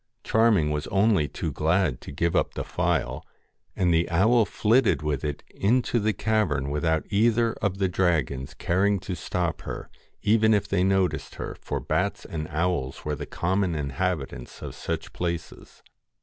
Charming 0.23 0.71
was 0.71 0.87
only 0.87 1.27
too 1.27 1.51
glad 1.51 2.01
to 2.01 2.11
give 2.11 2.35
up 2.35 2.55
the 2.55 2.63
phial, 2.63 3.23
and 3.75 3.93
the 3.93 4.09
owl 4.09 4.45
flitted 4.45 5.03
with 5.03 5.23
it 5.23 5.43
into 5.51 5.99
the 5.99 6.11
cavern 6.11 6.71
without 6.71 7.05
either 7.11 7.53
of 7.61 7.77
the 7.77 7.87
dragons 7.87 8.55
caring 8.55 8.97
to 9.01 9.13
stop 9.15 9.61
her, 9.61 9.91
even 10.23 10.55
if 10.55 10.67
they 10.67 10.83
noticed 10.83 11.35
her; 11.35 11.55
for 11.61 11.79
bats 11.79 12.25
and 12.25 12.47
owls 12.49 13.05
were 13.05 13.13
the 13.15 13.27
common 13.27 13.75
inhabitants 13.75 14.63
of 14.63 14.73
such 14.73 15.13
places. 15.13 15.83